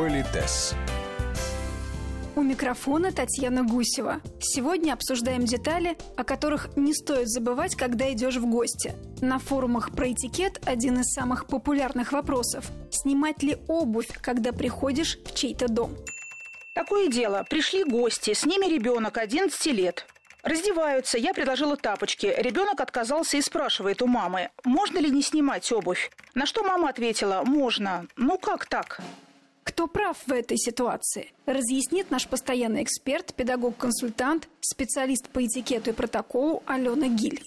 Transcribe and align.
Политес. 0.00 0.74
У 2.34 2.40
микрофона 2.40 3.12
Татьяна 3.12 3.64
Гусева. 3.64 4.22
Сегодня 4.40 4.94
обсуждаем 4.94 5.44
детали, 5.44 5.98
о 6.16 6.24
которых 6.24 6.74
не 6.74 6.94
стоит 6.94 7.28
забывать, 7.28 7.76
когда 7.76 8.10
идешь 8.10 8.36
в 8.36 8.46
гости. 8.46 8.94
На 9.20 9.38
форумах 9.38 9.94
про 9.94 10.10
этикет 10.10 10.58
один 10.66 11.00
из 11.00 11.12
самых 11.12 11.46
популярных 11.46 12.12
вопросов– 12.12 12.64
снимать 12.90 13.42
ли 13.42 13.58
обувь, 13.68 14.08
когда 14.22 14.52
приходишь 14.52 15.18
в 15.18 15.34
чей-то 15.34 15.68
дом? 15.68 15.94
Такое 16.72 17.08
дело. 17.08 17.44
Пришли 17.50 17.84
гости, 17.84 18.32
с 18.32 18.46
ними 18.46 18.72
ребенок 18.72 19.18
11 19.18 19.66
лет. 19.66 20.06
Раздеваются, 20.42 21.18
я 21.18 21.34
предложила 21.34 21.76
тапочки. 21.76 22.32
Ребенок 22.38 22.80
отказался 22.80 23.36
и 23.36 23.42
спрашивает 23.42 24.00
у 24.00 24.06
мамы, 24.06 24.48
можно 24.64 24.96
ли 24.96 25.10
не 25.10 25.20
снимать 25.20 25.70
обувь. 25.70 26.10
На 26.34 26.46
что 26.46 26.62
мама 26.62 26.88
ответила, 26.88 27.42
можно. 27.44 28.06
Ну 28.16 28.38
как 28.38 28.64
так? 28.64 29.02
Кто 29.80 29.86
прав 29.86 30.18
в 30.26 30.30
этой 30.30 30.58
ситуации? 30.58 31.32
Разъяснит 31.46 32.10
наш 32.10 32.28
постоянный 32.28 32.82
эксперт, 32.82 33.32
педагог-консультант, 33.32 34.46
специалист 34.60 35.26
по 35.30 35.42
этикету 35.42 35.88
и 35.88 35.94
протоколу 35.94 36.62
Алена 36.66 37.08
Гиль 37.08 37.42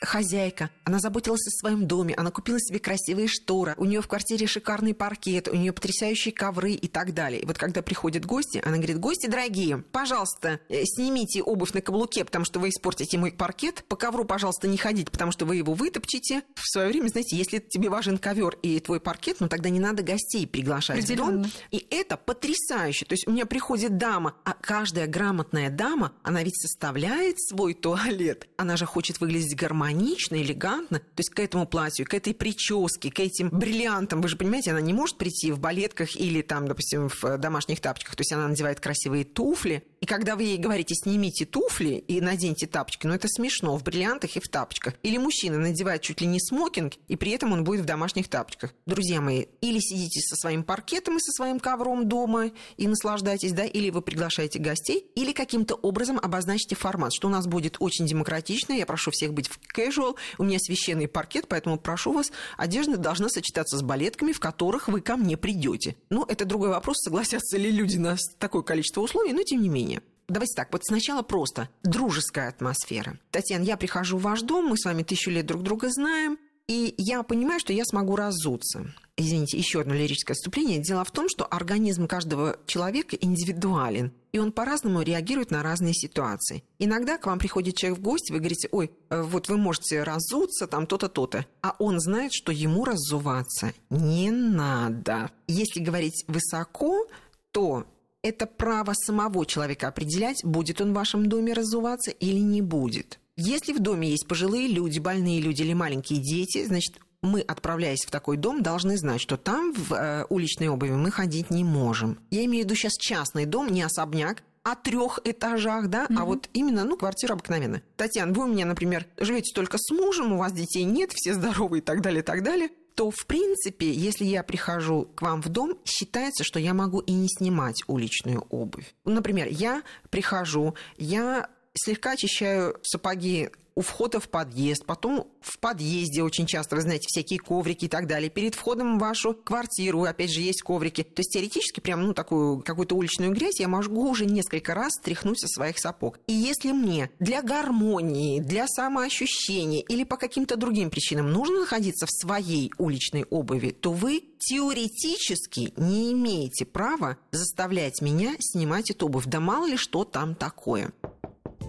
хозяйка. 0.00 0.70
Она 0.84 0.98
заботилась 0.98 1.46
о 1.46 1.50
своем 1.50 1.86
доме, 1.86 2.14
она 2.14 2.30
купила 2.30 2.60
себе 2.60 2.78
красивые 2.78 3.28
шторы, 3.28 3.74
у 3.76 3.84
нее 3.84 4.00
в 4.00 4.08
квартире 4.08 4.46
шикарный 4.46 4.94
паркет, 4.94 5.48
у 5.48 5.54
нее 5.54 5.72
потрясающие 5.72 6.32
ковры 6.32 6.72
и 6.72 6.88
так 6.88 7.14
далее. 7.14 7.40
И 7.40 7.46
вот 7.46 7.58
когда 7.58 7.82
приходят 7.82 8.24
гости, 8.24 8.62
она 8.64 8.76
говорит, 8.76 8.98
гости 8.98 9.26
дорогие, 9.26 9.78
пожалуйста, 9.78 10.60
э, 10.68 10.82
снимите 10.84 11.42
обувь 11.42 11.72
на 11.72 11.80
каблуке, 11.80 12.24
потому 12.24 12.44
что 12.44 12.60
вы 12.60 12.68
испортите 12.68 13.18
мой 13.18 13.32
паркет. 13.32 13.84
По 13.88 13.96
ковру, 13.96 14.24
пожалуйста, 14.24 14.68
не 14.68 14.76
ходите, 14.76 15.10
потому 15.10 15.32
что 15.32 15.46
вы 15.46 15.56
его 15.56 15.72
вытопчете. 15.74 16.42
В 16.54 16.68
свое 16.68 16.88
время, 16.88 17.08
знаете, 17.08 17.36
если 17.36 17.58
тебе 17.58 17.88
важен 17.88 18.18
ковер 18.18 18.58
и 18.62 18.80
твой 18.80 19.00
паркет, 19.00 19.36
ну 19.40 19.48
тогда 19.48 19.70
не 19.70 19.80
надо 19.80 20.02
гостей 20.02 20.46
приглашать 20.46 21.04
в 21.04 21.16
дом. 21.16 21.44
И 21.70 21.86
это 21.90 22.16
потрясающе. 22.16 23.06
То 23.06 23.14
есть 23.14 23.26
у 23.26 23.30
меня 23.30 23.46
приходит 23.46 23.96
дама, 23.96 24.34
а 24.44 24.52
каждая 24.52 25.06
грамотная 25.06 25.70
дама, 25.70 26.12
она 26.22 26.42
ведь 26.42 26.60
составляет 26.60 27.40
свой 27.40 27.74
туалет. 27.74 28.48
Она 28.56 28.76
же 28.76 28.86
хочет 28.86 29.20
выглядеть 29.20 29.56
гармонично 29.56 29.85
гармонично, 29.86 30.36
элегантно, 30.36 30.98
то 30.98 31.18
есть 31.18 31.30
к 31.30 31.38
этому 31.40 31.66
платью, 31.66 32.06
к 32.06 32.14
этой 32.14 32.34
прическе, 32.34 33.10
к 33.10 33.20
этим 33.20 33.50
бриллиантам. 33.50 34.20
Вы 34.20 34.28
же 34.28 34.36
понимаете, 34.36 34.72
она 34.72 34.80
не 34.80 34.92
может 34.92 35.16
прийти 35.16 35.52
в 35.52 35.58
балетках 35.58 36.16
или 36.16 36.42
там, 36.42 36.66
допустим, 36.66 37.08
в 37.08 37.38
домашних 37.38 37.80
тапочках. 37.80 38.16
То 38.16 38.20
есть 38.22 38.32
она 38.32 38.48
надевает 38.48 38.80
красивые 38.80 39.24
туфли. 39.24 39.84
И 40.00 40.06
когда 40.06 40.36
вы 40.36 40.44
ей 40.44 40.58
говорите, 40.58 40.94
снимите 40.94 41.44
туфли 41.44 42.04
и 42.06 42.20
наденьте 42.20 42.66
тапочки, 42.66 43.06
ну 43.06 43.14
это 43.14 43.28
смешно, 43.28 43.76
в 43.76 43.84
бриллиантах 43.84 44.36
и 44.36 44.40
в 44.40 44.48
тапочках. 44.48 44.94
Или 45.02 45.18
мужчина 45.18 45.58
надевает 45.58 46.02
чуть 46.02 46.20
ли 46.20 46.26
не 46.26 46.40
смокинг, 46.40 46.94
и 47.08 47.16
при 47.16 47.32
этом 47.32 47.52
он 47.52 47.64
будет 47.64 47.82
в 47.82 47.84
домашних 47.84 48.28
тапочках. 48.28 48.74
Друзья 48.86 49.20
мои, 49.20 49.46
или 49.60 49.78
сидите 49.78 50.20
со 50.20 50.36
своим 50.36 50.64
паркетом 50.64 51.16
и 51.16 51.20
со 51.20 51.32
своим 51.32 51.60
ковром 51.60 52.08
дома 52.08 52.50
и 52.76 52.86
наслаждайтесь, 52.86 53.52
да, 53.52 53.64
или 53.64 53.90
вы 53.90 54.02
приглашаете 54.02 54.58
гостей, 54.58 55.06
или 55.14 55.32
каким-то 55.32 55.74
образом 55.74 56.18
обозначите 56.22 56.74
формат, 56.74 57.12
что 57.12 57.28
у 57.28 57.30
нас 57.30 57.46
будет 57.46 57.76
очень 57.78 58.06
демократично. 58.06 58.72
Я 58.72 58.86
прошу 58.86 59.10
всех 59.10 59.32
быть 59.32 59.48
в 59.48 59.58
casual, 59.76 60.16
у 60.38 60.44
меня 60.44 60.58
священный 60.58 61.08
паркет, 61.08 61.46
поэтому 61.48 61.78
прошу 61.78 62.12
вас, 62.12 62.32
одежда 62.56 62.96
должна 62.96 63.28
сочетаться 63.28 63.76
с 63.76 63.82
балетками, 63.82 64.32
в 64.32 64.40
которых 64.40 64.88
вы 64.88 65.00
ко 65.00 65.16
мне 65.16 65.36
придете. 65.36 65.96
Ну, 66.10 66.24
это 66.24 66.44
другой 66.44 66.70
вопрос, 66.70 66.98
согласятся 66.98 67.56
ли 67.58 67.70
люди 67.70 67.96
на 67.96 68.16
такое 68.38 68.62
количество 68.62 69.00
условий, 69.00 69.32
но 69.32 69.42
тем 69.42 69.62
не 69.62 69.68
менее. 69.68 70.02
Давайте 70.28 70.54
так, 70.56 70.72
вот 70.72 70.82
сначала 70.84 71.22
просто 71.22 71.68
дружеская 71.84 72.48
атмосфера. 72.48 73.18
Татьяна, 73.30 73.62
я 73.62 73.76
прихожу 73.76 74.18
в 74.18 74.22
ваш 74.22 74.42
дом, 74.42 74.66
мы 74.66 74.76
с 74.76 74.84
вами 74.84 75.04
тысячу 75.04 75.30
лет 75.30 75.46
друг 75.46 75.62
друга 75.62 75.88
знаем, 75.88 76.38
и 76.68 76.94
я 76.98 77.22
понимаю, 77.22 77.60
что 77.60 77.72
я 77.72 77.84
смогу 77.84 78.16
разуться. 78.16 78.86
Извините, 79.16 79.56
еще 79.56 79.80
одно 79.80 79.94
лирическое 79.94 80.34
отступление. 80.34 80.78
Дело 80.78 81.04
в 81.04 81.10
том, 81.12 81.28
что 81.28 81.44
организм 81.46 82.06
каждого 82.06 82.58
человека 82.66 83.16
индивидуален, 83.16 84.12
и 84.32 84.38
он 84.38 84.52
по-разному 84.52 85.02
реагирует 85.02 85.50
на 85.50 85.62
разные 85.62 85.94
ситуации. 85.94 86.64
Иногда 86.78 87.18
к 87.18 87.26
вам 87.26 87.38
приходит 87.38 87.76
человек 87.76 88.00
в 88.00 88.02
гости, 88.02 88.32
вы 88.32 88.38
говорите, 88.38 88.68
ой, 88.72 88.90
э, 89.10 89.22
вот 89.22 89.48
вы 89.48 89.56
можете 89.56 90.02
разуться, 90.02 90.66
там 90.66 90.86
то-то, 90.86 91.08
то-то. 91.08 91.46
А 91.62 91.76
он 91.78 92.00
знает, 92.00 92.32
что 92.34 92.50
ему 92.50 92.84
разуваться 92.84 93.72
не 93.88 94.30
надо. 94.30 95.30
Если 95.46 95.80
говорить 95.80 96.24
высоко, 96.26 97.06
то 97.52 97.86
это 98.22 98.46
право 98.46 98.92
самого 98.92 99.46
человека 99.46 99.88
определять, 99.88 100.44
будет 100.44 100.80
он 100.80 100.90
в 100.90 100.96
вашем 100.96 101.28
доме 101.28 101.52
разуваться 101.52 102.10
или 102.10 102.40
не 102.40 102.60
будет. 102.60 103.20
Если 103.36 103.72
в 103.72 103.80
доме 103.80 104.10
есть 104.10 104.26
пожилые 104.26 104.68
люди, 104.68 104.98
больные 104.98 105.40
люди 105.40 105.62
или 105.62 105.74
маленькие 105.74 106.20
дети, 106.20 106.64
значит, 106.64 106.98
мы, 107.22 107.40
отправляясь 107.40 108.04
в 108.04 108.10
такой 108.10 108.36
дом, 108.36 108.62
должны 108.62 108.96
знать, 108.96 109.20
что 109.20 109.36
там 109.36 109.74
в 109.74 109.92
э, 109.92 110.24
уличной 110.28 110.68
обуви 110.68 110.92
мы 110.92 111.10
ходить 111.10 111.50
не 111.50 111.64
можем. 111.64 112.18
Я 112.30 112.44
имею 112.46 112.64
в 112.64 112.66
виду 112.66 112.74
сейчас 112.74 112.94
частный 112.98 113.44
дом, 113.44 113.68
не 113.68 113.82
особняк, 113.82 114.42
о 114.62 114.74
трех 114.74 115.20
этажах, 115.24 115.88
да, 115.88 116.06
mm-hmm. 116.06 116.16
а 116.18 116.24
вот 116.24 116.48
именно, 116.52 116.84
ну, 116.84 116.96
квартира 116.96 117.34
обыкновенная. 117.34 117.82
Татьяна, 117.96 118.32
вы 118.32 118.44
у 118.44 118.46
меня, 118.48 118.66
например, 118.66 119.06
живете 119.16 119.54
только 119.54 119.76
с 119.78 119.92
мужем, 119.92 120.32
у 120.32 120.38
вас 120.38 120.52
детей 120.52 120.82
нет, 120.84 121.12
все 121.12 121.34
здоровы 121.34 121.78
и 121.78 121.80
так 121.80 122.00
далее, 122.00 122.22
и 122.22 122.24
так 122.24 122.42
далее 122.42 122.70
то, 122.96 123.10
в 123.10 123.26
принципе, 123.26 123.92
если 123.92 124.24
я 124.24 124.42
прихожу 124.42 125.06
к 125.14 125.20
вам 125.20 125.42
в 125.42 125.50
дом, 125.50 125.78
считается, 125.84 126.42
что 126.44 126.58
я 126.58 126.72
могу 126.72 127.00
и 127.00 127.12
не 127.12 127.28
снимать 127.28 127.82
уличную 127.86 128.46
обувь. 128.48 128.94
Например, 129.04 129.46
я 129.50 129.82
прихожу, 130.08 130.74
я 130.96 131.50
слегка 131.76 132.12
очищаю 132.12 132.78
сапоги 132.82 133.50
у 133.76 133.82
входа 133.82 134.20
в 134.20 134.30
подъезд, 134.30 134.86
потом 134.86 135.28
в 135.42 135.58
подъезде 135.58 136.22
очень 136.22 136.46
часто, 136.46 136.76
вы 136.76 136.82
знаете, 136.82 137.04
всякие 137.08 137.38
коврики 137.38 137.84
и 137.84 137.88
так 137.88 138.06
далее. 138.06 138.30
Перед 138.30 138.54
входом 138.54 138.96
в 138.96 139.00
вашу 139.00 139.34
квартиру, 139.34 140.04
опять 140.04 140.32
же, 140.32 140.40
есть 140.40 140.62
коврики. 140.62 141.02
То 141.02 141.20
есть 141.20 141.32
теоретически 141.32 141.80
прям, 141.80 142.02
ну, 142.02 142.14
такую 142.14 142.62
какую-то 142.62 142.96
уличную 142.96 143.32
грязь 143.32 143.60
я 143.60 143.68
могу 143.68 144.08
уже 144.08 144.24
несколько 144.24 144.74
раз 144.74 144.94
стряхнуть 144.94 145.38
со 145.38 145.46
своих 145.46 145.78
сапог. 145.78 146.18
И 146.26 146.32
если 146.32 146.72
мне 146.72 147.10
для 147.20 147.42
гармонии, 147.42 148.40
для 148.40 148.66
самоощущения 148.66 149.84
или 149.86 150.04
по 150.04 150.16
каким-то 150.16 150.56
другим 150.56 150.88
причинам 150.88 151.30
нужно 151.30 151.60
находиться 151.60 152.06
в 152.06 152.10
своей 152.10 152.72
уличной 152.78 153.24
обуви, 153.28 153.72
то 153.72 153.92
вы 153.92 154.24
теоретически 154.38 155.74
не 155.76 156.12
имеете 156.12 156.64
права 156.64 157.18
заставлять 157.30 158.00
меня 158.00 158.36
снимать 158.40 158.90
эту 158.90 159.06
обувь. 159.06 159.26
Да 159.26 159.40
мало 159.40 159.66
ли 159.66 159.76
что 159.76 160.04
там 160.04 160.34
такое. 160.34 160.92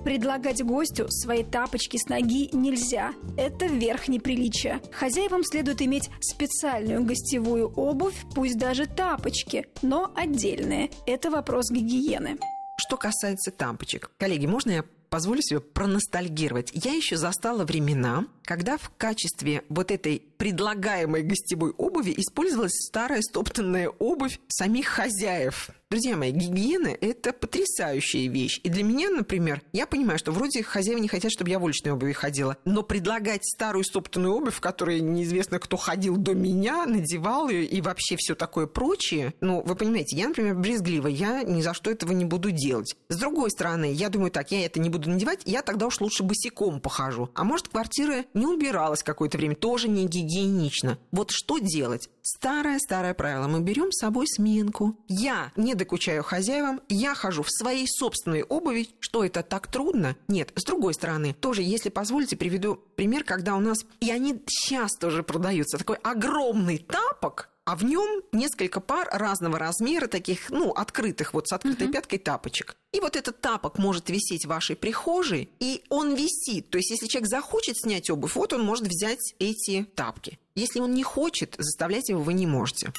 Предлагать 0.03 0.63
гостю 0.63 1.07
свои 1.09 1.43
тапочки 1.43 1.97
с 1.97 2.07
ноги 2.07 2.49
нельзя. 2.53 3.13
Это 3.37 3.65
верх 3.65 4.07
неприличия. 4.07 4.81
Хозяевам 4.91 5.43
следует 5.43 5.81
иметь 5.81 6.09
специальную 6.21 7.03
гостевую 7.03 7.69
обувь, 7.75 8.15
пусть 8.33 8.57
даже 8.57 8.85
тапочки, 8.85 9.67
но 9.81 10.11
отдельные. 10.15 10.89
Это 11.05 11.29
вопрос 11.29 11.69
гигиены. 11.71 12.37
Что 12.77 12.95
касается 12.95 13.51
тапочек, 13.51 14.11
коллеги, 14.17 14.45
можно 14.45 14.71
я 14.71 14.83
позволю 15.09 15.41
себе 15.41 15.59
проностальгировать. 15.59 16.71
Я 16.73 16.93
еще 16.93 17.17
застала 17.17 17.65
времена, 17.65 18.25
когда 18.43 18.77
в 18.77 18.91
качестве 18.97 19.63
вот 19.69 19.91
этой 19.91 20.19
предлагаемой 20.37 21.23
гостевой 21.23 21.71
обуви 21.71 22.13
использовалась 22.17 22.73
старая 22.87 23.21
стоптанная 23.21 23.89
обувь 23.89 24.39
самих 24.47 24.87
хозяев. 24.87 25.69
Друзья 25.89 26.17
мои, 26.17 26.31
гигиена– 26.31 26.89
это 27.01 27.31
потрясающая 27.31 28.29
вещь. 28.29 28.59
И 28.63 28.69
для 28.69 28.83
меня, 28.83 29.09
например, 29.09 29.61
я 29.71 29.87
понимаю, 29.87 30.19
что 30.19 30.33
вроде 30.33 30.61
хозяева 30.61 30.99
не 30.99 31.07
хотят, 31.07 31.31
чтобы 31.31 31.49
я 31.49 31.59
в 31.59 31.63
уличной 31.63 31.93
обуви 31.93 32.11
ходила. 32.11 32.57
Но 32.65 32.83
предлагать 32.83 33.45
старую 33.45 33.85
стоптанную 33.85 34.33
обувь, 34.35 34.55
в 34.55 34.59
которой 34.59 34.99
неизвестно, 34.99 35.59
кто 35.59 35.77
ходил 35.77 36.17
до 36.17 36.33
меня, 36.33 36.85
надевал 36.85 37.47
ее 37.47 37.63
и 37.63 37.79
вообще 37.79 38.17
все 38.17 38.35
такое 38.35 38.67
прочее, 38.67 39.33
ну, 39.39 39.61
вы 39.61 39.75
понимаете, 39.75 40.17
я, 40.17 40.27
например, 40.27 40.55
брезглива, 40.55 41.07
я 41.07 41.43
ни 41.43 41.61
за 41.61 41.73
что 41.73 41.89
этого 41.89 42.11
не 42.11 42.25
буду 42.25 42.51
делать. 42.51 42.97
С 43.07 43.17
другой 43.17 43.49
стороны, 43.49 43.89
я 43.93 44.09
думаю, 44.09 44.29
так, 44.29 44.51
я 44.51 44.65
это 44.65 44.81
не 44.81 44.89
буду 44.89 45.09
надевать, 45.09 45.39
я 45.45 45.61
тогда 45.61 45.85
уж 45.85 46.01
лучше 46.01 46.23
босиком 46.23 46.81
похожу. 46.81 47.29
А 47.33 47.45
может, 47.45 47.69
квартира 47.69 48.25
не 48.33 48.45
убиралась 48.45 49.03
какое-то 49.03 49.37
время, 49.37 49.55
тоже 49.55 49.87
не 49.87 50.03
гигиенично. 50.27 50.97
Вот 51.11 51.31
что 51.31 51.57
делать? 51.59 52.09
Старое-старое 52.21 53.13
правило. 53.13 53.47
Мы 53.47 53.61
берем 53.61 53.91
с 53.91 53.99
собой 53.99 54.27
сменку. 54.27 54.97
Я 55.07 55.51
не 55.55 55.75
докучаю 55.75 56.23
хозяевам, 56.23 56.81
я 56.89 57.15
хожу 57.15 57.43
в 57.43 57.49
своей 57.49 57.87
собственной 57.87 58.43
обуви. 58.43 58.89
Что 58.99 59.23
это 59.23 59.43
так 59.43 59.67
трудно? 59.67 60.17
Нет. 60.27 60.51
С 60.55 60.63
другой 60.63 60.93
стороны, 60.93 61.33
тоже, 61.33 61.61
если 61.61 61.89
позволите, 61.89 62.35
приведу 62.35 62.75
пример, 62.95 63.23
когда 63.23 63.55
у 63.55 63.59
нас, 63.59 63.79
и 64.01 64.11
они 64.11 64.41
сейчас 64.47 64.93
тоже 64.97 65.23
продаются, 65.23 65.77
такой 65.77 65.97
огромный 65.97 66.77
тапок, 66.77 67.49
а 67.67 67.75
в 67.75 67.83
нем 67.83 68.21
несколько 68.31 68.79
пар 68.79 69.09
разного 69.11 69.59
размера, 69.59 70.07
таких, 70.07 70.49
ну, 70.51 70.71
открытых, 70.71 71.33
вот 71.33 71.49
с 71.49 71.51
открытой 71.51 71.87
uh-huh. 71.87 71.91
пяткой 71.91 72.19
тапочек. 72.19 72.77
И 72.93 73.01
вот 73.01 73.17
этот 73.17 73.41
тапок 73.41 73.77
может 73.77 74.09
висеть 74.09 74.45
в 74.45 74.47
вашей 74.47 74.77
прихожей, 74.77 75.49
и 75.59 75.83
он 75.89 76.15
висит. 76.15 76.69
То 76.69 76.77
есть, 76.77 76.91
если 76.91 77.07
человек 77.07 77.27
захочет 77.27 77.77
снять 77.77 78.09
обувь, 78.09 78.35
вот 78.35 78.53
он 78.53 78.63
может 78.63 78.87
взять 78.87 79.33
эти 79.39 79.83
тапки. 79.83 80.39
Если 80.55 80.79
он 80.79 80.93
не 80.93 81.03
хочет, 81.03 81.55
заставлять 81.57 82.07
его 82.07 82.21
вы 82.21 82.31
не 82.31 82.47
можете. 82.47 82.93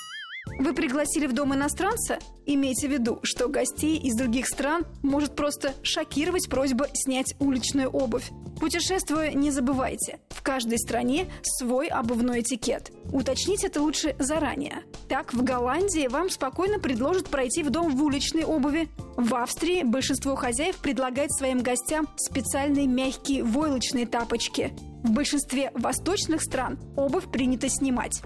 Вы 0.59 0.75
пригласили 0.75 1.27
в 1.27 1.33
дом 1.33 1.55
иностранца? 1.55 2.19
Имейте 2.47 2.89
в 2.89 2.93
виду, 2.93 3.21
что 3.23 3.49
гостей 3.49 3.99
из 3.99 4.17
других 4.17 4.49
стран 4.49 4.87
может 5.03 5.37
просто 5.37 5.75
шокировать 5.83 6.49
просьба 6.49 6.87
снять 6.95 7.35
уличную 7.39 7.91
обувь. 7.91 8.31
Путешествуя, 8.59 9.33
не 9.33 9.51
забывайте, 9.51 10.19
в 10.31 10.43
каждой 10.43 10.79
стране 10.79 11.31
свой 11.43 11.89
обувной 11.89 12.41
этикет. 12.41 12.91
Уточнить 13.13 13.65
это 13.65 13.81
лучше 13.81 14.17
заранее. 14.19 14.83
Так, 15.09 15.33
в 15.33 15.45
Голландии 15.45 16.09
вам 16.09 16.29
спокойно 16.29 16.79
предложат 16.81 17.29
пройти 17.29 17.63
в 17.63 17.71
дом 17.71 17.95
в 17.95 18.03
уличной 18.03 18.45
обуви. 18.45 18.89
В 19.17 19.35
Австрии 19.35 19.83
большинство 19.83 20.35
хозяев 20.35 20.77
предлагает 20.77 21.33
своим 21.33 21.61
гостям 21.61 22.09
специальные 22.17 22.87
мягкие 22.87 23.45
войлочные 23.45 24.07
тапочки. 24.07 24.73
В 25.05 25.13
большинстве 25.13 25.71
восточных 25.75 26.43
стран 26.43 26.79
обувь 26.97 27.31
принято 27.31 27.69
снимать. 27.69 28.21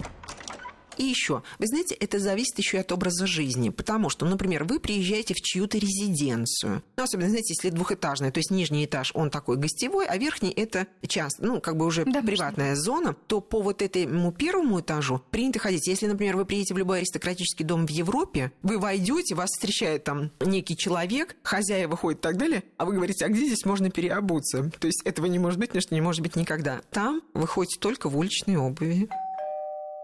И 0.97 1.03
еще, 1.03 1.43
вы 1.59 1.67
знаете, 1.67 1.95
это 1.95 2.19
зависит 2.19 2.57
еще 2.57 2.77
и 2.77 2.79
от 2.79 2.91
образа 2.91 3.27
жизни, 3.27 3.69
потому 3.69 4.09
что, 4.09 4.25
например, 4.25 4.63
вы 4.63 4.79
приезжаете 4.79 5.33
в 5.33 5.41
чью-то 5.41 5.77
резиденцию, 5.77 6.83
ну, 6.97 7.03
особенно, 7.03 7.29
знаете, 7.29 7.53
если 7.53 7.69
двухэтажная, 7.69 8.31
то 8.31 8.39
есть 8.39 8.51
нижний 8.51 8.85
этаж, 8.85 9.11
он 9.13 9.29
такой 9.29 9.57
гостевой, 9.57 10.05
а 10.05 10.17
верхний 10.17 10.51
это 10.51 10.87
часто, 11.07 11.45
ну, 11.45 11.61
как 11.61 11.77
бы 11.77 11.85
уже 11.85 12.05
да, 12.05 12.21
приватная 12.21 12.75
зона, 12.75 13.15
то 13.27 13.41
по 13.41 13.61
вот 13.61 13.81
этому 13.81 14.31
первому 14.31 14.81
этажу 14.81 15.21
принято 15.31 15.59
ходить. 15.59 15.87
Если, 15.87 16.07
например, 16.07 16.35
вы 16.37 16.45
приедете 16.45 16.73
в 16.73 16.77
любой 16.77 16.99
аристократический 16.99 17.65
дом 17.65 17.85
в 17.85 17.89
Европе, 17.89 18.51
вы 18.61 18.77
войдете, 18.77 19.35
вас 19.35 19.49
встречает 19.49 20.03
там 20.03 20.31
некий 20.41 20.77
человек, 20.77 21.35
хозяева 21.43 21.95
ходят 21.97 22.19
и 22.19 22.23
так 22.23 22.37
далее, 22.37 22.63
а 22.77 22.85
вы 22.85 22.93
говорите, 22.93 23.25
а 23.25 23.29
где 23.29 23.45
здесь 23.45 23.65
можно 23.65 23.89
переобуться? 23.89 24.71
То 24.79 24.87
есть 24.87 25.01
этого 25.05 25.25
не 25.25 25.39
может 25.39 25.59
быть, 25.59 25.69
потому 25.69 25.81
что 25.81 25.95
не 25.95 26.01
может 26.01 26.21
быть 26.21 26.35
никогда. 26.35 26.81
Там 26.91 27.21
вы 27.33 27.47
ходите 27.47 27.79
только 27.79 28.09
в 28.09 28.17
уличной 28.17 28.57
обуви. 28.57 29.09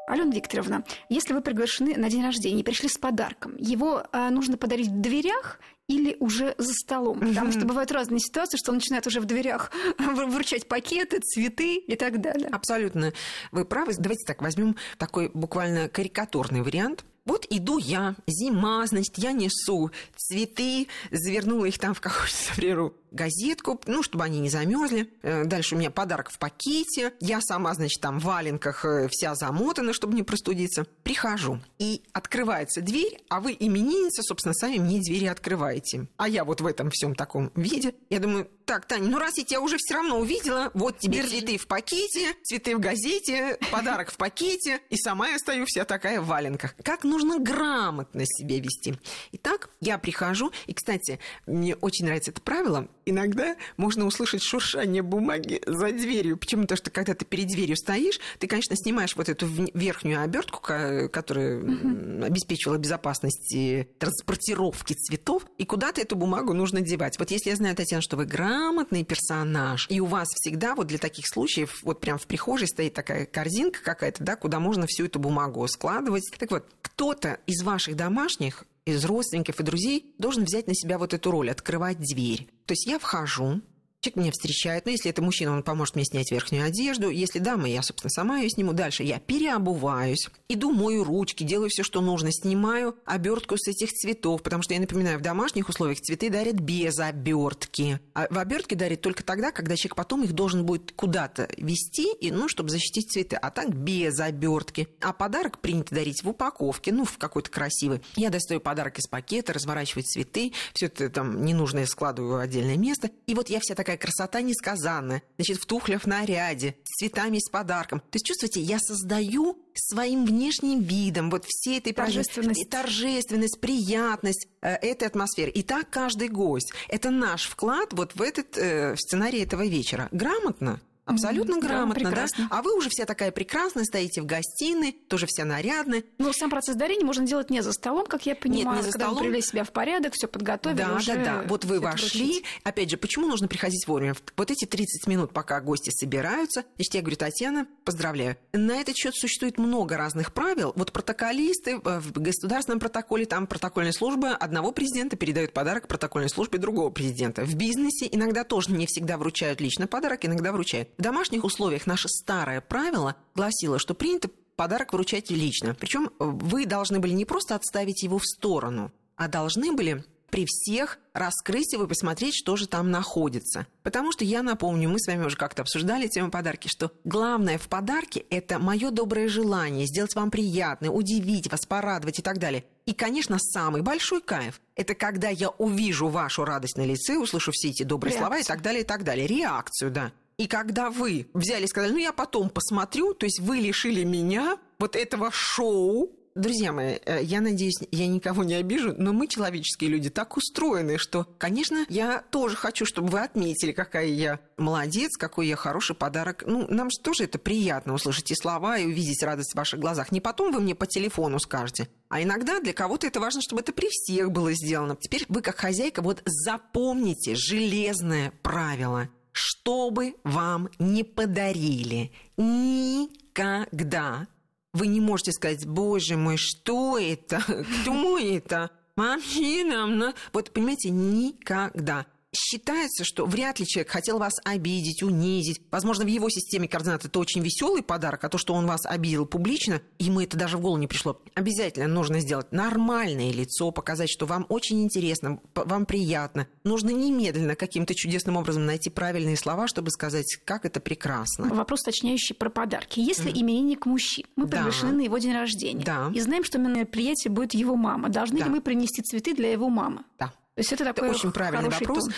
Алена 0.10 0.32
Викторовна, 0.32 0.84
если 1.08 1.34
вы 1.34 1.42
приглашены 1.42 1.96
на 1.96 2.10
день 2.10 2.24
рождения 2.24 2.62
и 2.62 2.64
пришли 2.64 2.90
с 2.90 2.98
подарком, 2.98 3.56
его 3.58 4.04
а, 4.12 4.32
нужно 4.32 4.58
подарить 4.58 4.88
в 4.88 5.00
дверях 5.00 5.60
или 5.88 6.18
уже 6.20 6.56
за 6.58 6.74
столом? 6.74 7.20
Потому 7.20 7.52
что 7.52 7.66
бывают 7.66 7.92
разные 7.92 8.20
ситуации, 8.20 8.58
что 8.58 8.72
он 8.72 8.78
начинает 8.78 9.06
уже 9.06 9.22
в 9.22 9.26
дверях 9.26 9.72
вручать 10.00 10.68
пакеты, 10.68 11.20
цветы 11.20 11.76
и 11.76 11.96
так 11.96 12.22
далее. 12.22 12.48
Абсолютно. 12.48 13.14
Вы 13.52 13.66
правы. 13.66 13.94
Давайте 14.00 14.26
так, 14.26 14.42
возьмем 14.42 14.76
такой 14.98 15.30
буквально 15.32 15.90
карикатурный 15.90 16.64
вариант. 16.64 17.06
Вот 17.26 17.46
иду 17.52 17.78
я, 17.78 18.16
зима, 18.26 18.88
значит, 18.88 19.20
я 19.20 19.34
несу 19.34 19.92
цветы, 20.16 20.88
завернула 21.12 21.66
их 21.66 21.78
там 21.78 21.94
в 21.94 22.02
какую-то, 22.02 22.34
например, 22.50 22.94
газетку, 23.12 23.80
ну, 23.86 24.04
чтобы 24.04 24.24
они 24.24 24.40
не 24.40 24.50
замерзли. 24.50 25.12
Э, 25.22 25.46
дальше 25.46 25.76
у 25.76 25.78
меня 25.78 25.92
подарок 25.92 26.30
в 26.30 26.38
пакете. 26.38 27.14
Я 27.20 27.42
сама, 27.42 27.74
значит, 27.74 28.02
там 28.02 28.20
в 28.20 28.24
валенках 28.24 28.86
э, 28.86 29.08
вся 29.10 29.36
замотана, 29.36 29.94
чтобы 29.94 30.16
не 30.16 30.24
простудиться. 30.24 30.86
Прихожу, 31.04 31.60
и 31.78 32.04
открывается 32.14 32.82
дверь, 32.82 33.24
а 33.30 33.40
вы, 33.40 33.56
именинница, 33.60 34.22
собственно, 34.24 34.54
сами 34.54 34.78
мне 34.78 35.00
двери 35.00 35.26
открываете. 35.26 36.08
А 36.18 36.28
я 36.28 36.44
вот 36.44 36.62
в 36.62 36.66
этом 36.66 36.90
всем 36.92 37.16
таком 37.16 37.52
виде. 37.56 37.96
Я 38.10 38.20
думаю, 38.20 38.50
так, 38.70 38.86
Таня, 38.86 39.10
ну 39.10 39.18
раз 39.18 39.36
я 39.38 39.44
тебя 39.44 39.62
уже 39.62 39.78
все 39.80 39.96
равно 39.96 40.20
увидела, 40.20 40.70
вот 40.76 41.00
тебе 41.00 41.24
Держи. 41.24 41.40
цветы 41.40 41.58
в 41.58 41.66
пакете, 41.66 42.36
цветы 42.44 42.76
в 42.76 42.80
газете, 42.80 43.58
подарок 43.72 44.12
в 44.12 44.18
пакете, 44.18 44.80
и 44.92 44.96
сама 44.96 45.30
я 45.30 45.40
стою 45.40 45.66
вся 45.66 45.86
такая 45.86 46.22
в 46.22 46.28
валенках. 46.28 46.76
Как 46.84 47.04
нужно 47.04 47.40
грамотно 47.40 48.22
себя 48.26 48.60
вести. 48.60 48.94
Итак, 49.32 49.72
я 49.82 49.98
прихожу, 49.98 50.52
и, 50.68 50.74
кстати, 50.74 51.20
мне 51.48 51.76
очень 51.78 52.06
нравится 52.06 52.30
это 52.30 52.42
правило, 52.42 52.88
иногда 53.06 53.56
можно 53.78 54.06
услышать 54.06 54.44
шуршание 54.44 55.02
бумаги 55.02 55.62
за 55.66 55.92
дверью. 55.92 56.38
Почему? 56.38 56.64
Потому 56.64 56.78
что 56.78 56.90
когда 56.90 57.14
ты 57.14 57.26
перед 57.26 57.48
дверью 57.48 57.76
стоишь, 57.76 58.20
ты, 58.40 58.48
конечно, 58.48 58.76
снимаешь 58.76 59.16
вот 59.16 59.30
эту 59.30 59.48
верхнюю 59.74 60.22
обертку, 60.22 60.60
которая 60.60 61.60
угу. 61.60 62.24
обеспечивала 62.24 62.78
безопасность 62.78 63.56
транспортировки 63.98 64.94
цветов, 64.94 65.46
и 65.58 65.66
куда-то 65.66 66.02
эту 66.02 66.16
бумагу 66.16 66.54
нужно 66.54 66.82
девать. 66.82 67.18
Вот 67.20 67.32
если 67.32 67.50
я 67.50 67.56
знаю, 67.56 67.76
Татьяна, 67.76 68.02
что 68.02 68.18
вы 68.18 68.26
грамотный 68.26 69.04
персонаж, 69.04 69.88
и 69.90 70.00
у 70.00 70.06
вас 70.06 70.28
всегда 70.36 70.76
вот 70.76 70.88
для 70.88 70.98
таких 70.98 71.28
случаев 71.28 71.80
вот 71.84 72.00
прям 72.00 72.18
в 72.18 72.28
прихожей 72.28 72.68
стоит 72.68 72.94
такая 72.94 73.26
корзинка 73.26 73.82
какая-то, 73.84 74.24
да, 74.24 74.36
куда 74.36 74.60
можно 74.60 74.86
всю 74.88 75.06
эту 75.06 75.20
бумагу 75.20 75.68
складывать. 75.68 76.30
Так 76.38 76.52
вот, 76.52 76.66
кто-то 76.82 77.40
из 77.46 77.64
ваших 77.64 77.96
домашних 77.96 78.66
из 78.86 79.06
родственников 79.06 79.60
и 79.60 79.64
друзей 79.64 80.14
должен 80.18 80.46
взять 80.46 80.68
на 80.68 80.74
себя 80.74 80.98
вот 80.98 81.14
эту 81.14 81.32
роль, 81.32 81.52
открывать 81.52 82.00
дверь. 82.00 82.48
То 82.70 82.74
есть 82.74 82.86
я 82.86 83.00
вхожу, 83.00 83.62
Человек 84.02 84.16
меня 84.16 84.32
встречает, 84.32 84.86
но 84.86 84.92
если 84.92 85.10
это 85.10 85.22
мужчина, 85.22 85.52
он 85.52 85.62
поможет 85.62 85.96
мне 85.96 86.06
снять 86.06 86.32
верхнюю 86.32 86.64
одежду. 86.64 87.10
Если 87.10 87.40
дама, 87.40 87.68
я, 87.68 87.82
собственно, 87.82 88.10
сама 88.10 88.40
ее 88.40 88.50
сниму. 88.50 88.72
Дальше 88.72 89.04
я 89.04 89.20
переобуваюсь, 89.20 90.30
иду, 90.48 90.72
мою 90.72 91.04
ручки, 91.04 91.44
делаю 91.44 91.70
все, 91.70 91.84
что 91.84 92.00
нужно, 92.00 92.32
снимаю 92.32 92.96
обертку 93.04 93.58
с 93.58 93.68
этих 93.68 93.92
цветов, 93.92 94.42
потому 94.42 94.64
что, 94.64 94.74
я 94.74 94.80
напоминаю, 94.80 95.20
в 95.20 95.22
домашних 95.22 95.68
условиях 95.68 96.00
цветы 96.00 96.30
дарят 96.30 96.56
без 96.56 96.98
обертки. 96.98 98.00
А 98.14 98.28
в 98.30 98.38
обертке 98.38 98.78
дарят 98.78 99.02
только 99.02 99.22
тогда, 99.22 99.52
когда 99.52 99.76
человек 99.76 99.98
потом 99.98 100.24
их 100.24 100.32
должен 100.32 100.66
будет 100.66 100.94
куда-то 100.94 101.50
вести, 101.58 102.14
и, 102.22 102.32
ну, 102.32 102.48
чтобы 102.48 102.70
защитить 102.70 103.12
цветы. 103.12 103.36
А 103.36 103.52
так 103.52 103.76
без 103.76 104.18
обертки. 104.22 104.88
А 105.02 105.12
подарок 105.12 105.60
принято 105.60 105.94
дарить 105.94 106.24
в 106.24 106.30
упаковке, 106.30 106.94
ну, 106.94 107.04
в 107.04 107.18
какой-то 107.18 107.52
красивый. 107.52 108.02
Я 108.16 108.30
достаю 108.30 108.62
подарок 108.62 108.98
из 108.98 109.08
пакета, 109.08 109.52
разворачиваю 109.52 110.06
цветы, 110.06 110.54
все 110.74 110.86
это 110.86 111.10
там 111.10 111.44
ненужное 111.44 111.86
складываю 111.86 112.38
в 112.38 112.40
отдельное 112.40 112.78
место. 112.78 113.10
И 113.28 113.36
вот 113.36 113.50
я 113.50 113.60
вся 113.60 113.76
такая 113.76 113.89
такая 113.90 113.98
красота 113.98 114.42
несказанная. 114.42 115.24
Значит, 115.38 115.58
в 115.58 115.66
тухлях 115.66 116.06
наряде, 116.06 116.76
с 116.84 116.98
цветами, 116.98 117.40
с 117.40 117.50
подарком. 117.50 118.00
То 118.00 118.16
есть, 118.16 118.26
чувствуете, 118.26 118.62
я 118.62 118.78
создаю 118.80 119.58
своим 119.74 120.26
внешним 120.26 120.82
видом 120.82 121.32
вот 121.32 121.46
всей 121.48 121.80
этой 121.80 121.94
торжественность, 121.94 122.70
торжественность 122.70 123.60
приятность 123.60 124.48
э, 124.62 124.76
этой 124.76 125.08
атмосферы. 125.08 125.50
И 125.52 125.64
так 125.64 125.90
каждый 125.90 126.28
гость. 126.28 126.72
Это 126.88 127.10
наш 127.10 127.48
вклад 127.48 127.94
вот 127.94 128.14
в 128.14 128.22
этот 128.22 128.58
э, 128.58 128.94
в 128.94 129.00
сценарий 129.00 129.40
этого 129.40 129.66
вечера. 129.66 130.08
Грамотно. 130.12 130.80
Абсолютно 131.10 131.56
mm-hmm. 131.56 131.62
грамотно, 131.62 132.12
да, 132.12 132.28
да? 132.38 132.48
А 132.50 132.62
вы 132.62 132.78
уже 132.78 132.90
вся 132.90 133.06
такая 133.06 133.32
прекрасная, 133.32 133.84
стоите 133.84 134.22
в 134.22 134.26
гостиной, 134.26 134.96
тоже 135.08 135.26
вся 135.28 135.46
нарядная. 135.46 136.04
Ну, 136.18 136.32
сам 136.34 136.50
процесс 136.50 136.76
дарения 136.76 137.06
можно 137.06 137.26
делать 137.26 137.50
не 137.50 137.62
за 137.62 137.74
столом, 137.74 138.06
как 138.06 138.26
я 138.26 138.36
понимаю. 138.36 138.78
Нет, 138.78 138.78
не 138.78 138.82
за 138.84 138.92
когда 138.92 139.06
столом. 139.06 139.18
вы 139.18 139.30
привели 139.30 139.42
себя 139.42 139.64
в 139.64 139.72
порядок, 139.72 140.14
все 140.14 140.28
подготовили. 140.28 140.78
Да, 140.78 140.96
уже 140.96 141.16
да, 141.16 141.24
да. 141.24 141.44
Вот 141.48 141.66
вы 141.66 141.80
вошли. 141.80 142.24
Вручить. 142.24 142.44
Опять 142.64 142.92
же, 142.92 142.98
почему 142.98 143.28
нужно 143.28 143.48
приходить 143.48 143.88
вовремя? 143.88 144.16
Вот 144.38 144.52
эти 144.52 144.66
30 144.66 145.08
минут, 145.08 145.34
пока 145.34 145.60
гости 145.62 145.90
собираются, 145.90 146.64
значит, 146.76 146.94
я 146.94 147.02
говорю, 147.02 147.18
Татьяна, 147.18 147.68
поздравляю. 147.84 148.38
На 148.54 148.80
этот 148.80 148.96
счет 148.96 149.16
существует 149.16 149.58
много 149.58 149.98
разных 149.98 150.34
правил. 150.34 150.74
Вот 150.76 150.92
протоколисты 150.92 151.80
э, 151.84 152.00
в 152.00 152.12
государственном 152.14 152.80
протоколе, 152.80 153.26
там 153.26 153.48
протокольная 153.48 153.94
служба 153.94 154.36
одного 154.36 154.72
президента 154.72 155.18
передают 155.18 155.54
подарок 155.54 155.88
протокольной 155.88 156.30
службе 156.30 156.60
другого 156.60 156.90
президента. 156.92 157.44
В 157.44 157.56
бизнесе 157.56 158.08
иногда 158.12 158.44
тоже 158.44 158.72
не 158.72 158.86
всегда 158.86 159.18
вручают 159.18 159.62
лично 159.62 159.88
подарок, 159.88 160.26
иногда 160.26 160.52
вручают. 160.52 160.90
В 161.00 161.02
домашних 161.02 161.46
условиях 161.46 161.88
наше 161.88 162.10
старое 162.10 162.60
правило 162.60 163.16
гласило, 163.34 163.80
что 163.80 163.94
принято 163.94 164.30
подарок 164.58 164.92
вручать 164.92 165.32
лично. 165.32 165.74
Причем 165.74 166.12
вы 166.20 166.66
должны 166.66 167.00
были 167.00 167.14
не 167.14 167.24
просто 167.24 167.56
отставить 167.56 168.04
его 168.04 168.20
в 168.20 168.26
сторону, 168.26 168.92
а 169.16 169.30
должны 169.30 169.72
были 169.72 170.04
при 170.30 170.46
всех 170.46 171.00
раскрыть 171.14 171.72
его 171.72 171.86
и 171.86 171.88
посмотреть, 171.88 172.36
что 172.36 172.58
же 172.58 172.68
там 172.68 172.92
находится. 172.92 173.66
Потому 173.82 174.12
что 174.12 174.26
я 174.26 174.44
напомню, 174.44 174.90
мы 174.90 175.00
с 175.00 175.08
вами 175.08 175.24
уже 175.24 175.38
как-то 175.38 175.62
обсуждали 175.62 176.08
тему 176.08 176.32
подарки, 176.32 176.68
что 176.68 176.92
главное 177.06 177.58
в 177.58 177.70
подарке– 177.70 178.26
это 178.30 178.60
мое 178.60 178.92
доброе 178.92 179.30
желание 179.30 179.88
сделать 179.88 180.16
вам 180.16 180.30
приятное, 180.30 180.90
удивить 180.90 181.50
вас, 181.50 181.66
порадовать 181.66 182.20
и 182.20 182.22
так 182.22 182.40
далее. 182.40 182.66
И, 182.86 182.94
конечно, 182.94 183.40
самый 183.40 183.84
большой 183.84 184.20
кайф– 184.20 184.60
это 184.76 184.96
когда 184.96 185.30
я 185.30 185.48
увижу 185.48 186.10
вашу 186.10 186.44
радость 186.44 186.76
на 186.76 186.86
лице, 186.86 187.18
услышу 187.18 187.54
все 187.54 187.70
эти 187.70 187.84
добрые 187.84 188.12
Реакцию. 188.12 188.28
слова 188.28 188.40
и 188.42 188.44
так 188.44 188.62
далее, 188.62 188.82
и 188.82 188.86
так 188.86 189.06
далее. 189.06 189.28
Реакцию, 189.28 189.92
да. 189.92 190.12
И 190.40 190.48
когда 190.48 190.90
вы 190.90 191.28
взяли 191.34 191.66
и 191.66 191.68
сказали, 191.68 191.92
ну 191.92 191.98
я 191.98 192.14
потом 192.14 192.50
посмотрю, 192.50 193.14
то 193.14 193.26
есть 193.26 193.42
вы 193.42 193.58
лишили 193.58 194.06
меня 194.06 194.58
вот 194.80 194.96
этого 194.96 195.30
шоу, 195.32 196.16
Друзья 196.36 196.72
мои, 196.72 197.00
э, 197.06 197.22
я 197.24 197.42
надеюсь, 197.42 197.80
я 197.92 198.08
никого 198.08 198.46
не 198.46 198.54
обижу, 198.54 198.94
но 198.98 199.12
мы, 199.12 199.28
человеческие 199.28 199.90
люди, 199.90 200.10
так 200.10 200.38
устроены, 200.38 200.98
что, 200.98 201.26
конечно, 201.38 201.86
я 201.90 202.24
тоже 202.30 202.56
хочу, 202.56 202.86
чтобы 202.86 203.10
вы 203.10 203.20
отметили, 203.22 203.74
какая 203.74 204.06
я 204.06 204.40
молодец, 204.56 205.18
какой 205.18 205.48
я 205.48 205.58
хороший 205.58 205.98
подарок. 205.98 206.44
Ну, 206.46 206.66
нам 206.70 206.92
же 206.92 207.00
тоже 207.04 207.26
это 207.26 207.40
приятно 207.40 207.94
услышать 207.94 208.32
и 208.32 208.36
слова, 208.36 208.78
и 208.78 208.86
увидеть 208.86 209.22
радость 209.24 209.52
в 209.52 209.58
ваших 209.58 209.82
глазах. 209.82 210.14
Не 210.14 210.22
потом 210.22 210.54
вы 210.54 210.62
мне 210.62 210.76
по 210.76 210.86
телефону 210.86 211.40
скажете, 211.40 211.90
а 212.08 212.22
иногда 212.22 212.62
для 212.62 212.74
кого-то 212.74 213.08
это 213.08 213.20
важно, 213.20 213.42
чтобы 213.42 213.62
это 213.62 213.74
при 213.74 213.90
всех 213.90 214.32
было 214.32 214.54
сделано. 214.54 214.96
Теперь 214.96 215.26
вы, 215.28 215.42
как 215.42 215.58
хозяйка, 215.58 216.02
вот 216.02 216.22
запомните 216.26 217.36
железное 217.36 218.32
правило– 218.44 219.10
что 219.32 219.90
бы 219.92 220.16
вам 220.24 220.70
не 220.80 221.04
подарили, 221.04 222.12
никогда. 222.38 224.28
Вы 224.74 224.88
не 224.88 225.02
можете 225.02 225.32
сказать, 225.32 225.66
боже 225.66 226.16
мой, 226.18 226.38
что 226.38 226.98
это, 226.98 227.42
кто 227.82 228.18
это, 228.18 228.72
вообще 228.96 229.64
нам, 229.64 230.14
вот 230.34 230.52
понимаете, 230.52 230.90
никогда. 230.90 232.06
Считается, 232.34 233.04
что 233.04 233.26
вряд 233.26 233.60
ли 233.60 233.66
человек 233.66 233.92
хотел 233.92 234.20
вас 234.20 234.34
обидеть, 234.44 235.04
унизить. 235.04 235.62
Возможно, 235.72 236.06
в 236.06 236.08
его 236.08 236.30
системе 236.30 236.68
координат 236.68 237.06
это 237.06 237.20
очень 237.20 237.42
веселый 237.42 237.82
подарок, 237.82 238.24
а 238.24 238.30
то, 238.30 238.38
что 238.38 238.54
он 238.54 238.68
вас 238.68 238.86
обидел 238.86 239.26
публично, 239.26 239.82
ему 239.98 240.22
это 240.22 240.38
даже 240.38 240.58
в 240.58 240.62
голову 240.62 240.78
не 240.78 240.88
пришло. 240.88 241.22
Обязательно 241.34 241.88
нужно 241.88 242.20
сделать 242.20 242.52
нормальное 242.52 243.32
лицо, 243.32 243.72
показать, 243.72 244.10
что 244.10 244.26
вам 244.26 244.46
очень 244.50 244.84
интересно, 244.84 245.40
вам 245.56 245.86
приятно. 245.86 246.48
Нужно 246.64 246.90
немедленно 246.90 247.56
каким-то 247.56 247.96
чудесным 247.96 248.38
образом 248.38 248.66
найти 248.66 248.90
правильные 248.90 249.38
слова, 249.38 249.68
чтобы 249.68 249.90
сказать, 249.90 250.38
как 250.46 250.66
это 250.66 250.80
прекрасно. 250.80 251.50
Вопрос 251.50 251.82
уточняющий 251.82 252.36
про 252.36 252.50
подарки. 252.50 253.00
Если 253.00 253.32
mm. 253.32 253.40
именинник 253.40 253.86
мужчин, 253.86 254.26
мы 254.36 254.48
приглашены 254.48 254.92
да. 254.92 254.98
на 254.98 255.02
его 255.02 255.18
день 255.18 255.34
рождения, 255.34 255.84
да. 255.84 256.12
и 256.14 256.20
знаем, 256.20 256.44
что 256.44 256.60
на 256.60 256.68
мероприятии 256.68 257.30
будет 257.30 257.54
его 257.54 257.76
мама, 257.76 258.10
должны 258.10 258.40
да. 258.40 258.46
ли 258.46 258.52
мы 258.52 258.62
принести 258.62 259.02
цветы 259.02 259.34
для 259.34 259.52
его 259.52 259.70
мамы? 259.70 260.04
Да. 260.20 260.34
То 260.60 260.62
есть 260.62 260.74
это, 260.74 260.84
это 260.84 260.94
такой 260.94 261.10
очень 261.12 261.32
правильный 261.32 261.70
вопрос. 261.70 262.04
Тон. 262.04 262.14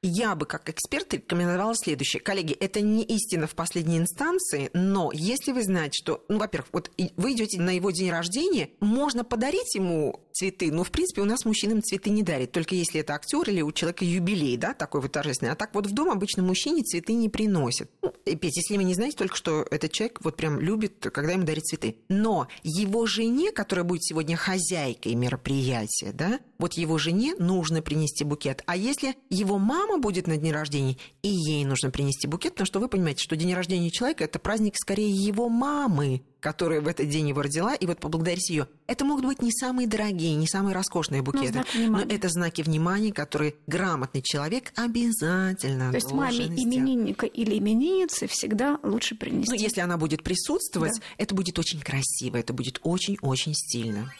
Я 0.00 0.36
бы 0.36 0.46
как 0.46 0.68
эксперт 0.70 1.12
рекомендовала 1.12 1.74
следующее. 1.74 2.22
Коллеги, 2.22 2.52
это 2.52 2.80
не 2.80 3.02
истина 3.02 3.48
в 3.48 3.56
последней 3.56 3.98
инстанции, 3.98 4.70
но 4.72 5.10
если 5.12 5.50
вы 5.50 5.64
знаете, 5.64 5.98
что, 5.98 6.24
ну, 6.28 6.38
во-первых, 6.38 6.68
вот 6.72 6.90
вы 7.16 7.32
идете 7.32 7.60
на 7.60 7.70
его 7.70 7.90
день 7.90 8.10
рождения, 8.10 8.70
можно 8.78 9.24
подарить 9.24 9.74
ему 9.74 10.20
цветы. 10.30 10.70
Ну, 10.70 10.84
в 10.84 10.92
принципе, 10.92 11.22
у 11.22 11.24
нас 11.24 11.44
мужчинам 11.44 11.82
цветы 11.82 12.10
не 12.10 12.22
дарят, 12.22 12.52
только 12.52 12.76
если 12.76 13.00
это 13.00 13.14
актер 13.14 13.50
или 13.50 13.60
у 13.60 13.72
человека 13.72 14.04
юбилей, 14.04 14.56
да, 14.56 14.72
такой 14.72 15.00
вот 15.00 15.10
торжественный. 15.10 15.50
А 15.50 15.56
так 15.56 15.74
вот 15.74 15.88
в 15.88 15.92
дом 15.92 16.10
обычно 16.10 16.44
мужчине 16.44 16.84
цветы 16.84 17.14
не 17.14 17.28
приносят. 17.28 17.90
Ну, 18.00 18.14
Петь, 18.36 18.56
если 18.56 18.76
вы 18.76 18.84
не 18.84 18.94
знаете 18.94 19.16
только, 19.16 19.34
что 19.34 19.66
этот 19.68 19.90
человек 19.90 20.20
вот 20.22 20.36
прям 20.36 20.60
любит, 20.60 21.08
когда 21.12 21.32
ему 21.32 21.42
дарят 21.42 21.64
цветы. 21.64 21.96
Но 22.08 22.46
его 22.62 23.04
жене, 23.06 23.50
которая 23.50 23.84
будет 23.84 24.04
сегодня 24.04 24.36
хозяйкой 24.36 25.16
мероприятия, 25.16 26.12
да, 26.12 26.38
вот 26.58 26.74
его 26.74 26.98
жене 26.98 27.34
нужно 27.38 27.82
принести 27.82 28.22
букет. 28.22 28.62
А 28.66 28.76
если 28.76 29.16
его 29.28 29.58
мама 29.58 29.87
будет 29.96 30.26
на 30.26 30.36
дне 30.36 30.52
рождения, 30.52 30.98
и 31.22 31.28
ей 31.28 31.64
нужно 31.64 31.90
принести 31.90 32.26
букет, 32.26 32.52
потому 32.52 32.66
что 32.66 32.80
вы 32.80 32.88
понимаете, 32.88 33.22
что 33.22 33.36
день 33.36 33.54
рождения 33.54 33.90
человека– 33.90 34.24
это 34.24 34.38
праздник 34.38 34.74
скорее 34.76 35.10
его 35.10 35.48
мамы, 35.48 36.22
которая 36.40 36.80
в 36.80 36.86
этот 36.86 37.08
день 37.08 37.28
его 37.28 37.42
родила, 37.42 37.74
и 37.74 37.86
вот 37.86 37.98
поблагодарить 37.98 38.50
ее. 38.50 38.68
Это 38.86 39.04
могут 39.04 39.24
быть 39.24 39.42
не 39.42 39.50
самые 39.50 39.88
дорогие, 39.88 40.34
не 40.34 40.46
самые 40.46 40.74
роскошные 40.74 41.22
букеты, 41.22 41.64
но, 41.74 41.88
но 41.88 42.00
это 42.00 42.28
знаки 42.28 42.62
внимания, 42.62 43.12
которые 43.12 43.54
грамотный 43.66 44.22
человек 44.22 44.72
обязательно 44.76 45.90
То 45.90 45.96
есть 45.96 46.12
маме 46.12 46.34
сделать. 46.34 46.60
именинника 46.60 47.26
или 47.26 47.58
именинницы 47.58 48.26
всегда 48.26 48.78
лучше 48.82 49.14
принести. 49.14 49.50
Ну, 49.50 49.56
если 49.56 49.80
она 49.80 49.96
будет 49.96 50.22
присутствовать, 50.22 50.98
да. 50.98 51.04
это 51.16 51.34
будет 51.34 51.58
очень 51.58 51.80
красиво, 51.80 52.36
это 52.36 52.52
будет 52.52 52.80
очень-очень 52.82 53.54
стильно. 53.54 54.12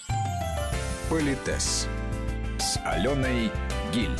Политес 1.10 1.87
с 2.58 2.78
Аленой 2.84 3.50
Гиль. 3.94 4.10